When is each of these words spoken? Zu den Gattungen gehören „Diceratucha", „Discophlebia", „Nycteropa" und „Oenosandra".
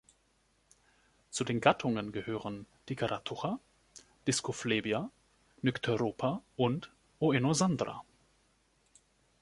Zu 1.29 1.43
den 1.43 1.61
Gattungen 1.61 2.11
gehören 2.11 2.65
„Diceratucha", 2.89 3.59
„Discophlebia", 4.25 5.11
„Nycteropa" 5.61 6.41
und 6.55 6.91
„Oenosandra". 7.19 8.03